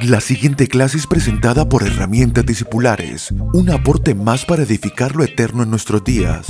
La 0.00 0.20
siguiente 0.20 0.66
clase 0.68 0.96
es 0.96 1.06
presentada 1.06 1.68
por 1.68 1.82
Herramientas 1.82 2.46
Discipulares, 2.46 3.30
un 3.52 3.70
aporte 3.70 4.14
más 4.14 4.44
para 4.44 4.62
edificar 4.62 5.14
lo 5.14 5.22
eterno 5.22 5.62
en 5.62 5.70
nuestros 5.70 6.02
días. 6.02 6.46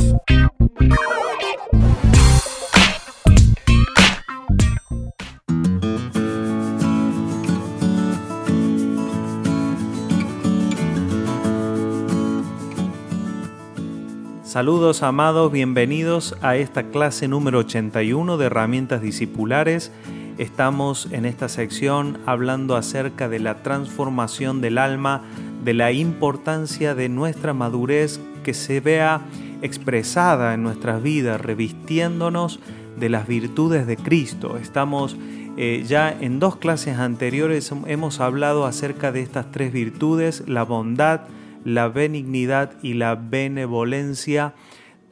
Saludos 14.44 15.02
amados, 15.02 15.50
bienvenidos 15.50 16.36
a 16.42 16.56
esta 16.56 16.84
clase 16.84 17.26
número 17.26 17.58
81 17.60 18.36
de 18.36 18.46
Herramientas 18.46 19.02
Discipulares. 19.02 19.90
Estamos 20.38 21.08
en 21.12 21.26
esta 21.26 21.48
sección 21.48 22.18
hablando 22.24 22.76
acerca 22.76 23.28
de 23.28 23.38
la 23.38 23.62
transformación 23.62 24.60
del 24.60 24.78
alma, 24.78 25.22
de 25.64 25.74
la 25.74 25.92
importancia 25.92 26.94
de 26.94 27.08
nuestra 27.08 27.52
madurez 27.52 28.18
que 28.42 28.54
se 28.54 28.80
vea 28.80 29.20
expresada 29.60 30.54
en 30.54 30.62
nuestras 30.62 31.02
vidas, 31.02 31.40
revistiéndonos 31.40 32.60
de 32.98 33.08
las 33.08 33.26
virtudes 33.26 33.86
de 33.86 33.96
Cristo. 33.96 34.56
Estamos 34.56 35.16
eh, 35.56 35.84
ya 35.86 36.10
en 36.10 36.38
dos 36.38 36.56
clases 36.56 36.98
anteriores, 36.98 37.70
hemos 37.86 38.20
hablado 38.20 38.64
acerca 38.64 39.12
de 39.12 39.20
estas 39.20 39.50
tres 39.50 39.72
virtudes, 39.72 40.44
la 40.46 40.62
bondad, 40.62 41.22
la 41.64 41.88
benignidad 41.88 42.72
y 42.82 42.94
la 42.94 43.14
benevolencia, 43.16 44.54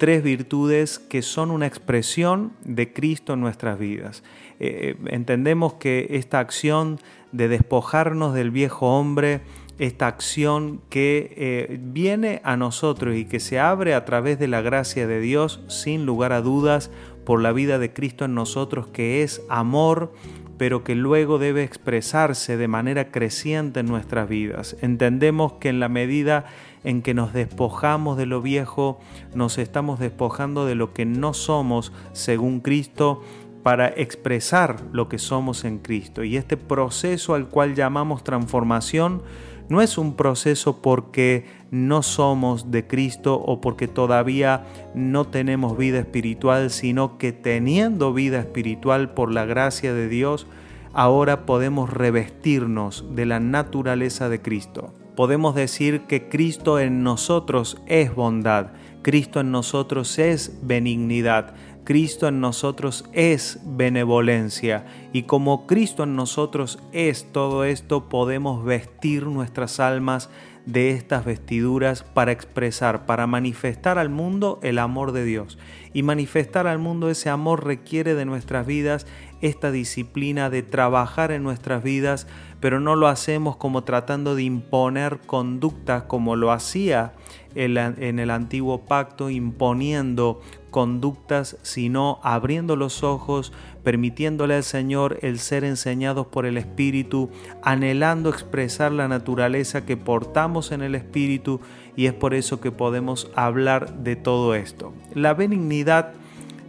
tres 0.00 0.22
virtudes 0.22 0.98
que 0.98 1.20
son 1.20 1.50
una 1.50 1.66
expresión 1.66 2.52
de 2.64 2.90
Cristo 2.90 3.34
en 3.34 3.42
nuestras 3.42 3.78
vidas. 3.78 4.22
Eh, 4.58 4.96
entendemos 5.08 5.74
que 5.74 6.06
esta 6.12 6.38
acción 6.38 6.98
de 7.32 7.48
despojarnos 7.48 8.32
del 8.32 8.50
viejo 8.50 8.98
hombre, 8.98 9.42
esta 9.78 10.06
acción 10.06 10.80
que 10.88 11.34
eh, 11.36 11.78
viene 11.82 12.40
a 12.44 12.56
nosotros 12.56 13.14
y 13.14 13.26
que 13.26 13.40
se 13.40 13.60
abre 13.60 13.92
a 13.92 14.06
través 14.06 14.38
de 14.38 14.48
la 14.48 14.62
gracia 14.62 15.06
de 15.06 15.20
Dios, 15.20 15.60
sin 15.68 16.06
lugar 16.06 16.32
a 16.32 16.40
dudas, 16.40 16.90
por 17.26 17.42
la 17.42 17.52
vida 17.52 17.78
de 17.78 17.92
Cristo 17.92 18.24
en 18.24 18.34
nosotros, 18.34 18.86
que 18.86 19.22
es 19.22 19.42
amor, 19.50 20.14
pero 20.60 20.84
que 20.84 20.94
luego 20.94 21.38
debe 21.38 21.62
expresarse 21.62 22.58
de 22.58 22.68
manera 22.68 23.10
creciente 23.10 23.80
en 23.80 23.86
nuestras 23.86 24.28
vidas. 24.28 24.76
Entendemos 24.82 25.54
que 25.54 25.70
en 25.70 25.80
la 25.80 25.88
medida 25.88 26.44
en 26.84 27.00
que 27.00 27.14
nos 27.14 27.32
despojamos 27.32 28.18
de 28.18 28.26
lo 28.26 28.42
viejo, 28.42 29.00
nos 29.34 29.56
estamos 29.56 29.98
despojando 29.98 30.66
de 30.66 30.74
lo 30.74 30.92
que 30.92 31.06
no 31.06 31.32
somos 31.32 31.94
según 32.12 32.60
Cristo 32.60 33.22
para 33.62 33.88
expresar 33.88 34.82
lo 34.92 35.08
que 35.08 35.16
somos 35.16 35.64
en 35.64 35.78
Cristo. 35.78 36.24
Y 36.24 36.36
este 36.36 36.58
proceso 36.58 37.34
al 37.34 37.48
cual 37.48 37.74
llamamos 37.74 38.22
transformación 38.22 39.22
no 39.70 39.80
es 39.80 39.96
un 39.98 40.14
proceso 40.14 40.82
porque 40.82 41.46
no 41.70 42.02
somos 42.02 42.72
de 42.72 42.86
Cristo 42.88 43.36
o 43.36 43.60
porque 43.60 43.86
todavía 43.86 44.66
no 44.94 45.28
tenemos 45.28 45.78
vida 45.78 46.00
espiritual, 46.00 46.70
sino 46.70 47.18
que 47.18 47.32
teniendo 47.32 48.12
vida 48.12 48.40
espiritual 48.40 49.14
por 49.14 49.32
la 49.32 49.44
gracia 49.44 49.94
de 49.94 50.08
Dios, 50.08 50.48
ahora 50.92 51.46
podemos 51.46 51.88
revestirnos 51.88 53.14
de 53.14 53.26
la 53.26 53.38
naturaleza 53.38 54.28
de 54.28 54.42
Cristo. 54.42 54.92
Podemos 55.14 55.54
decir 55.54 56.02
que 56.02 56.28
Cristo 56.28 56.80
en 56.80 57.04
nosotros 57.04 57.80
es 57.86 58.12
bondad, 58.12 58.72
Cristo 59.02 59.40
en 59.40 59.52
nosotros 59.52 60.18
es 60.18 60.58
benignidad, 60.62 61.54
Cristo 61.90 62.28
en 62.28 62.40
nosotros 62.40 63.04
es 63.12 63.58
benevolencia 63.64 64.86
y 65.12 65.24
como 65.24 65.66
Cristo 65.66 66.04
en 66.04 66.14
nosotros 66.14 66.78
es 66.92 67.32
todo 67.32 67.64
esto, 67.64 68.08
podemos 68.08 68.64
vestir 68.64 69.26
nuestras 69.26 69.80
almas 69.80 70.30
de 70.66 70.92
estas 70.92 71.24
vestiduras 71.24 72.04
para 72.04 72.30
expresar, 72.30 73.06
para 73.06 73.26
manifestar 73.26 73.98
al 73.98 74.08
mundo 74.08 74.60
el 74.62 74.78
amor 74.78 75.10
de 75.10 75.24
Dios. 75.24 75.58
Y 75.92 76.04
manifestar 76.04 76.68
al 76.68 76.78
mundo 76.78 77.10
ese 77.10 77.28
amor 77.28 77.66
requiere 77.66 78.14
de 78.14 78.24
nuestras 78.24 78.68
vidas 78.68 79.08
esta 79.40 79.72
disciplina 79.72 80.48
de 80.48 80.62
trabajar 80.62 81.32
en 81.32 81.42
nuestras 81.42 81.82
vidas, 81.82 82.28
pero 82.60 82.78
no 82.78 82.94
lo 82.94 83.08
hacemos 83.08 83.56
como 83.56 83.82
tratando 83.82 84.36
de 84.36 84.44
imponer 84.44 85.18
conductas 85.26 86.04
como 86.04 86.36
lo 86.36 86.52
hacía 86.52 87.14
en 87.56 88.18
el 88.20 88.30
antiguo 88.30 88.84
pacto, 88.84 89.28
imponiendo 89.28 90.40
conductas, 90.70 91.56
sino 91.62 92.20
abriendo 92.22 92.76
los 92.76 93.02
ojos, 93.02 93.52
permitiéndole 93.82 94.54
al 94.54 94.64
Señor 94.64 95.18
el 95.22 95.38
ser 95.38 95.64
enseñados 95.64 96.26
por 96.26 96.46
el 96.46 96.56
Espíritu, 96.56 97.30
anhelando 97.62 98.30
expresar 98.30 98.92
la 98.92 99.08
naturaleza 99.08 99.84
que 99.84 99.96
portamos 99.96 100.72
en 100.72 100.82
el 100.82 100.94
Espíritu 100.94 101.60
y 101.96 102.06
es 102.06 102.14
por 102.14 102.34
eso 102.34 102.60
que 102.60 102.72
podemos 102.72 103.30
hablar 103.34 104.02
de 104.02 104.16
todo 104.16 104.54
esto. 104.54 104.92
La 105.14 105.34
benignidad 105.34 106.12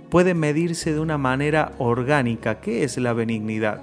puede 0.09 0.33
medirse 0.33 0.93
de 0.93 0.99
una 0.99 1.17
manera 1.17 1.71
orgánica. 1.77 2.59
¿Qué 2.59 2.83
es 2.83 2.97
la 2.97 3.13
benignidad? 3.13 3.81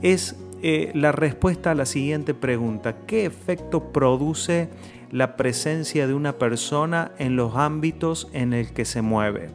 Es 0.00 0.36
eh, 0.62 0.90
la 0.94 1.12
respuesta 1.12 1.70
a 1.70 1.74
la 1.74 1.86
siguiente 1.86 2.34
pregunta. 2.34 2.96
¿Qué 3.06 3.24
efecto 3.24 3.92
produce 3.92 4.68
la 5.10 5.36
presencia 5.36 6.06
de 6.06 6.14
una 6.14 6.34
persona 6.34 7.12
en 7.18 7.36
los 7.36 7.56
ámbitos 7.56 8.28
en 8.32 8.52
el 8.52 8.72
que 8.72 8.84
se 8.84 9.02
mueve. 9.02 9.50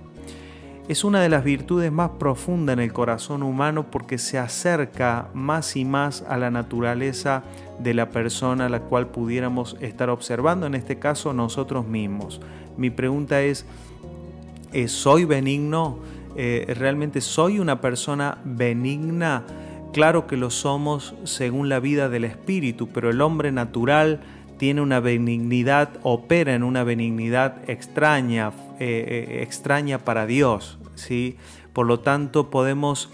Es 0.87 1.03
una 1.03 1.21
de 1.21 1.29
las 1.29 1.43
virtudes 1.43 1.91
más 1.91 2.11
profundas 2.19 2.73
en 2.73 2.79
el 2.79 2.93
corazón 2.93 3.41
humano 3.41 3.89
porque 3.89 4.19
se 4.19 4.37
acerca 4.37 5.29
más 5.33 5.75
y 5.75 5.85
más 5.85 6.23
a 6.27 6.37
la 6.37 6.51
naturaleza 6.51 7.43
de 7.79 7.95
la 7.95 8.09
persona 8.09 8.67
a 8.67 8.69
la 8.69 8.81
cual 8.81 9.07
pudiéramos 9.07 9.77
estar 9.81 10.09
observando, 10.09 10.67
en 10.67 10.75
este 10.75 10.99
caso 10.99 11.33
nosotros 11.33 11.87
mismos. 11.87 12.39
Mi 12.77 12.91
pregunta 12.91 13.41
es, 13.41 13.65
¿eh, 14.73 14.87
¿soy 14.87 15.25
benigno? 15.25 15.97
Eh, 16.35 16.71
¿Realmente 16.77 17.19
soy 17.21 17.59
una 17.59 17.81
persona 17.81 18.37
benigna? 18.43 19.43
Claro 19.95 20.27
que 20.27 20.35
lo 20.35 20.49
somos 20.49 21.15
según 21.23 21.69
la 21.69 21.79
vida 21.79 22.09
del 22.09 22.25
espíritu, 22.25 22.89
pero 22.89 23.09
el 23.09 23.21
hombre 23.21 23.53
natural 23.53 24.19
tiene 24.57 24.81
una 24.81 24.99
benignidad, 24.99 25.87
opera 26.03 26.53
en 26.53 26.63
una 26.63 26.83
benignidad 26.83 27.61
extraña, 27.69 28.51
eh, 28.77 29.27
eh, 29.29 29.41
extraña 29.41 29.99
para 29.99 30.25
Dios. 30.25 30.79
¿sí? 30.95 31.37
Por 31.71 31.85
lo 31.85 32.01
tanto, 32.01 32.49
podemos 32.49 33.09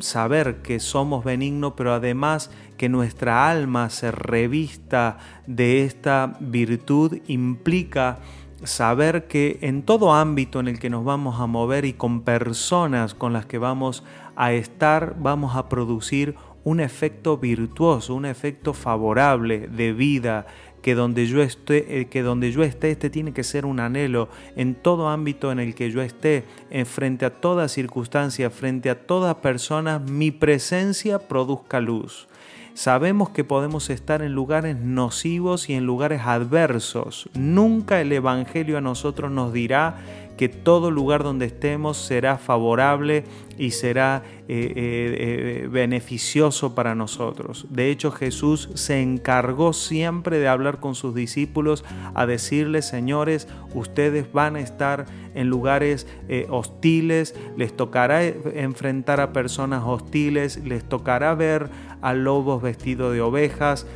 saber 0.00 0.56
que 0.56 0.78
somos 0.78 1.24
benignos, 1.24 1.72
pero 1.74 1.94
además 1.94 2.50
que 2.76 2.90
nuestra 2.90 3.48
alma 3.48 3.88
se 3.88 4.10
revista 4.10 5.16
de 5.46 5.84
esta 5.84 6.36
virtud 6.40 7.16
implica 7.28 8.18
saber 8.62 9.26
que 9.26 9.58
en 9.62 9.82
todo 9.82 10.12
ámbito 10.12 10.60
en 10.60 10.68
el 10.68 10.78
que 10.78 10.90
nos 10.90 11.04
vamos 11.04 11.40
a 11.40 11.46
mover 11.46 11.84
y 11.84 11.92
con 11.92 12.22
personas 12.22 13.14
con 13.14 13.32
las 13.32 13.46
que 13.46 13.58
vamos 13.58 14.02
a 14.02 14.25
estar, 14.52 15.16
vamos 15.18 15.56
a 15.56 15.68
producir 15.68 16.34
un 16.64 16.80
efecto 16.80 17.38
virtuoso, 17.38 18.14
un 18.14 18.26
efecto 18.26 18.74
favorable 18.74 19.68
de 19.68 19.92
vida, 19.92 20.46
que 20.82 20.94
donde 20.94 21.26
yo 21.26 21.42
esté, 21.42 22.00
eh, 22.00 22.06
que 22.06 22.22
donde 22.22 22.52
yo 22.52 22.62
esté, 22.62 22.90
este 22.92 23.10
tiene 23.10 23.32
que 23.32 23.42
ser 23.42 23.66
un 23.66 23.80
anhelo 23.80 24.28
en 24.54 24.74
todo 24.74 25.08
ámbito 25.08 25.50
en 25.50 25.58
el 25.58 25.74
que 25.74 25.90
yo 25.90 26.00
esté, 26.02 26.44
en 26.70 26.86
frente 26.86 27.24
a 27.24 27.30
toda 27.30 27.68
circunstancia, 27.68 28.50
frente 28.50 28.90
a 28.90 29.06
toda 29.06 29.40
persona, 29.40 29.98
mi 29.98 30.30
presencia 30.30 31.18
produzca 31.18 31.80
luz. 31.80 32.28
Sabemos 32.74 33.30
que 33.30 33.42
podemos 33.42 33.88
estar 33.88 34.20
en 34.20 34.34
lugares 34.34 34.76
nocivos 34.76 35.70
y 35.70 35.72
en 35.72 35.86
lugares 35.86 36.20
adversos. 36.24 37.30
Nunca 37.32 38.02
el 38.02 38.12
Evangelio 38.12 38.76
a 38.76 38.82
nosotros 38.82 39.30
nos 39.30 39.52
dirá 39.52 39.96
que 40.36 40.48
todo 40.48 40.90
lugar 40.90 41.22
donde 41.22 41.46
estemos 41.46 41.96
será 41.96 42.38
favorable 42.38 43.24
y 43.58 43.70
será 43.70 44.22
eh, 44.48 44.72
eh, 44.76 45.62
eh, 45.64 45.68
beneficioso 45.68 46.74
para 46.74 46.94
nosotros. 46.94 47.66
De 47.70 47.90
hecho, 47.90 48.10
Jesús 48.12 48.70
se 48.74 49.00
encargó 49.00 49.72
siempre 49.72 50.38
de 50.38 50.48
hablar 50.48 50.78
con 50.78 50.94
sus 50.94 51.14
discípulos, 51.14 51.84
a 52.14 52.26
decirles, 52.26 52.86
señores, 52.86 53.48
ustedes 53.74 54.30
van 54.32 54.56
a 54.56 54.60
estar 54.60 55.06
en 55.34 55.48
lugares 55.48 56.06
hostiles, 56.48 57.34
les 57.56 57.76
tocará 57.76 58.24
enfrentar 58.24 59.20
a 59.20 59.32
personas 59.32 59.82
hostiles, 59.84 60.58
les 60.64 60.84
tocará 60.84 61.34
ver 61.34 61.68
a 62.00 62.14
lobos 62.14 62.62
vestidos 62.62 63.12
de 63.12 63.20
ovejas, 63.20 63.86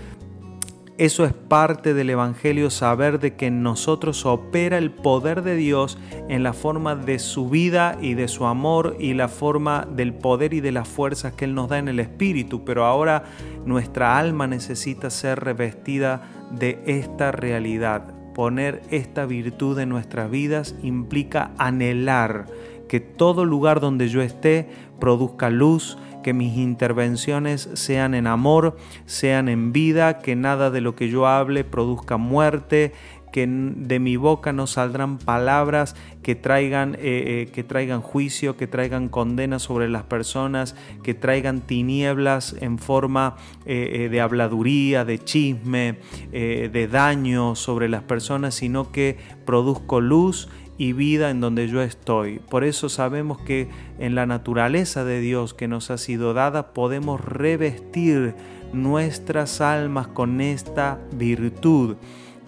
eso 1.01 1.25
es 1.25 1.33
parte 1.33 1.95
del 1.95 2.11
Evangelio, 2.11 2.69
saber 2.69 3.21
de 3.21 3.35
que 3.35 3.47
en 3.47 3.63
nosotros 3.63 4.27
opera 4.27 4.77
el 4.77 4.91
poder 4.91 5.41
de 5.41 5.57
Dios 5.57 5.97
en 6.29 6.43
la 6.43 6.53
forma 6.53 6.95
de 6.95 7.19
su 7.19 7.49
vida 7.49 7.97
y 8.03 8.13
de 8.13 8.29
su 8.29 8.45
amor 8.45 8.97
y 9.01 9.15
la 9.15 9.29
forma 9.29 9.89
del 9.91 10.13
poder 10.13 10.53
y 10.53 10.61
de 10.61 10.73
las 10.73 10.87
fuerzas 10.87 11.33
que 11.33 11.47
Él 11.47 11.55
nos 11.55 11.71
da 11.71 11.79
en 11.79 11.89
el 11.89 12.01
Espíritu. 12.01 12.67
Pero 12.67 12.85
ahora 12.85 13.25
nuestra 13.65 14.19
alma 14.19 14.47
necesita 14.47 15.09
ser 15.09 15.41
revestida 15.41 16.21
de 16.51 16.83
esta 16.85 17.33
realidad. 17.33 18.13
Poner 18.35 18.83
esta 18.91 19.25
virtud 19.25 19.79
en 19.79 19.89
nuestras 19.89 20.31
vidas 20.31 20.75
implica 20.83 21.53
anhelar 21.57 22.45
que 22.91 22.99
todo 22.99 23.45
lugar 23.45 23.79
donde 23.79 24.09
yo 24.09 24.21
esté 24.21 24.69
produzca 24.99 25.49
luz, 25.49 25.97
que 26.25 26.35
mis 26.35 26.59
intervenciones 26.59 27.71
sean 27.75 28.15
en 28.15 28.27
amor, 28.27 28.77
sean 29.07 29.49
en 29.49 29.73
vida, 29.73 30.19
que 30.19 30.35
nada 30.35 30.73
de 30.73 30.81
lo 30.81 30.97
que 30.97 31.09
yo 31.09 31.29
hable 31.29 31.63
produzca 31.63 32.17
muerte, 32.17 32.93
que 33.31 33.47
de 33.47 34.01
mi 34.01 34.17
boca 34.17 34.53
no 34.53 34.67
saldrán 34.67 35.19
palabras 35.19 35.95
que 36.25 36.35
traigan, 36.35 36.97
eh, 36.97 36.99
eh, 37.03 37.51
que 37.53 37.63
traigan 37.63 38.01
juicio, 38.01 38.57
que 38.57 38.67
traigan 38.67 39.09
condena 39.09 39.61
sobre 39.61 39.89
las 39.89 40.03
personas, 40.03 40.75
que 41.05 41.15
traigan 41.15 41.61
tinieblas 41.61 42.57
en 42.61 42.81
forma 42.81 43.37
eh, 43.67 44.09
de 44.11 44.21
habladuría, 44.21 45.05
de 45.05 45.21
chisme, 45.21 45.99
de 46.33 46.89
daño 46.91 47.55
sobre 47.55 47.89
las 47.89 48.03
personas, 48.03 48.57
sino 48.57 48.91
que 48.91 49.17
produzco 49.45 50.01
luz 50.01 50.49
y 50.81 50.95
vida 50.95 51.29
en 51.29 51.43
donde 51.43 51.69
yo 51.69 51.83
estoy. 51.83 52.39
Por 52.39 52.65
eso 52.65 52.89
sabemos 52.89 53.39
que 53.39 53.69
en 53.99 54.15
la 54.15 54.25
naturaleza 54.25 55.05
de 55.05 55.21
Dios 55.21 55.53
que 55.53 55.69
nos 55.69 55.91
ha 55.91 55.99
sido 55.99 56.33
dada 56.33 56.73
podemos 56.73 57.21
revestir 57.21 58.35
nuestras 58.73 59.61
almas 59.61 60.07
con 60.07 60.41
esta 60.41 60.99
virtud 61.13 61.97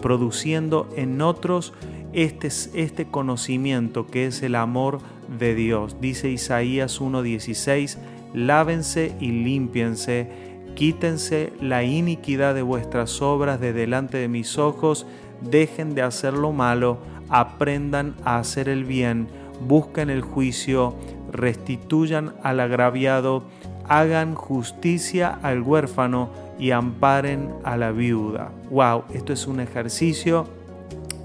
produciendo 0.00 0.88
en 0.96 1.20
otros 1.20 1.74
este, 2.14 2.48
este 2.72 3.04
conocimiento 3.04 4.06
que 4.06 4.24
es 4.24 4.42
el 4.42 4.54
amor 4.54 5.00
de 5.38 5.54
Dios. 5.54 5.98
Dice 6.00 6.30
Isaías 6.30 7.02
1:16, 7.02 7.98
lávense 8.32 9.14
y 9.20 9.30
límpiense, 9.30 10.51
quítense 10.74 11.52
la 11.60 11.84
iniquidad 11.84 12.54
de 12.54 12.62
vuestras 12.62 13.22
obras 13.22 13.60
de 13.60 13.72
delante 13.72 14.18
de 14.18 14.28
mis 14.28 14.58
ojos, 14.58 15.06
dejen 15.40 15.94
de 15.94 16.02
hacer 16.02 16.34
lo 16.34 16.52
malo, 16.52 16.98
aprendan 17.28 18.14
a 18.24 18.38
hacer 18.38 18.68
el 18.68 18.84
bien, 18.84 19.28
busquen 19.66 20.10
el 20.10 20.22
juicio, 20.22 20.94
restituyan 21.30 22.34
al 22.42 22.60
agraviado, 22.60 23.44
hagan 23.88 24.34
justicia 24.34 25.38
al 25.42 25.62
huérfano, 25.62 26.30
y 26.62 26.70
amparen 26.70 27.52
a 27.64 27.76
la 27.76 27.90
viuda. 27.90 28.52
Wow, 28.70 29.02
esto 29.12 29.32
es 29.32 29.48
un 29.48 29.58
ejercicio 29.58 30.46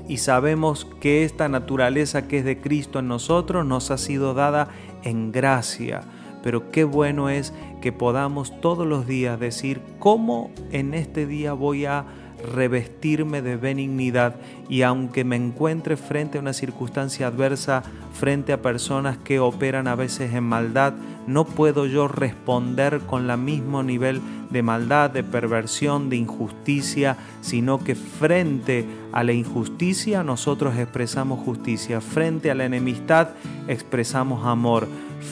y 0.08 0.18
sabemos 0.18 0.88
que 1.00 1.26
esta 1.26 1.48
naturaleza 1.48 2.28
que 2.28 2.40
es 2.40 2.44
de 2.44 2.60
Cristo 2.60 2.98
en 2.98 3.08
nosotros 3.08 3.64
nos 3.64 3.92
ha 3.92 4.00
sido 4.00 4.34
dada 4.34 4.70
en 5.04 5.32
gracia. 5.32 6.02
Pero 6.48 6.72
qué 6.72 6.86
bueno 6.86 7.28
es 7.28 7.52
que 7.82 7.92
podamos 7.92 8.62
todos 8.62 8.88
los 8.88 9.06
días 9.06 9.38
decir 9.38 9.82
cómo 10.00 10.50
en 10.72 10.94
este 10.94 11.26
día 11.26 11.52
voy 11.52 11.84
a 11.84 12.06
revestirme 12.44 13.42
de 13.42 13.58
benignidad 13.58 14.36
y 14.70 14.84
aunque 14.84 15.24
me 15.24 15.36
encuentre 15.36 15.98
frente 15.98 16.38
a 16.38 16.42
una 16.42 16.54
circunstancia 16.54 17.28
adversa, 17.28 17.84
frente 18.14 18.54
a 18.54 18.62
personas 18.62 19.18
que 19.18 19.40
operan 19.40 19.88
a 19.88 19.96
veces 19.96 20.34
en 20.34 20.44
maldad, 20.44 20.94
no 21.28 21.46
puedo 21.46 21.86
yo 21.86 22.08
responder 22.08 23.00
con 23.02 23.30
el 23.30 23.38
mismo 23.38 23.84
nivel 23.84 24.22
de 24.50 24.64
maldad, 24.64 25.10
de 25.10 25.24
perversión, 25.24 26.10
de 26.10 26.16
injusticia, 26.16 27.18
sino 27.42 27.84
que 27.84 27.96
frente 27.96 28.86
a 29.12 29.24
la 29.24 29.34
injusticia 29.34 30.24
nosotros 30.24 30.78
expresamos 30.78 31.44
justicia, 31.44 32.02
frente 32.02 32.50
a 32.50 32.56
la 32.56 32.66
enemistad 32.66 33.30
expresamos 33.68 34.46
amor, 34.46 34.88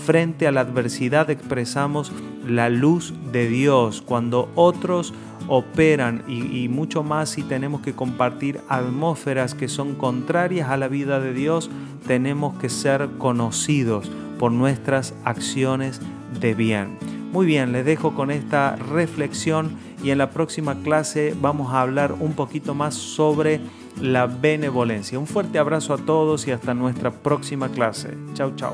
frente 0.06 0.48
a 0.48 0.51
la 0.51 0.62
adversidad 0.62 1.30
expresamos 1.30 2.12
la 2.47 2.69
luz 2.69 3.13
de 3.31 3.47
Dios. 3.47 4.01
Cuando 4.01 4.50
otros 4.56 5.13
operan 5.47 6.24
y, 6.27 6.68
mucho 6.69 7.03
más 7.03 7.30
si 7.30 7.44
tenemos 7.44 7.81
que 7.81 7.94
compartir 7.94 8.62
atmósferas 8.69 9.53
que 9.53 9.68
son 9.68 9.95
contrarias 9.95 10.69
a 10.69 10.77
la 10.77 10.88
vida 10.88 11.19
de 11.19 11.33
Dios, 11.33 11.69
tenemos 12.07 12.57
que 12.57 12.69
ser 12.69 13.09
conocidos 13.18 14.12
por 14.39 14.51
nuestras 14.51 15.13
acciones 15.24 16.01
de 16.39 16.53
bien. 16.53 16.97
Muy 17.31 17.45
bien, 17.45 17.71
les 17.71 17.86
dejo 17.86 18.15
con 18.15 18.31
esta 18.31 18.75
reflexión 18.75 19.71
y 20.03 20.12
en 20.12 20.18
la 20.18 20.30
próxima 20.30 20.75
clase 20.75 21.36
vamos 21.39 21.74
a 21.74 21.81
hablar 21.81 22.13
un 22.13 22.33
poquito 22.33 22.74
más 22.74 22.94
sobre 22.94 23.59
la 24.01 24.25
benevolencia. 24.25 25.19
Un 25.19 25.27
fuerte 25.27 25.59
abrazo 25.59 25.94
a 25.94 25.98
todos 25.98 26.48
y 26.48 26.51
hasta 26.51 26.74
nuestra 26.74 27.12
próxima 27.12 27.69
clase. 27.69 28.18
Chao, 28.33 28.53
chao. 28.56 28.74